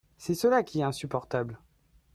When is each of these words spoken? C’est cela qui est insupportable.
C’est 0.17 0.33
cela 0.33 0.63
qui 0.63 0.79
est 0.79 0.83
insupportable. 0.83 1.59